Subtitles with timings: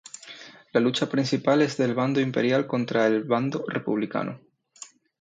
[0.71, 4.39] La lucha principal es del bando Imperial contra el bando Republicano.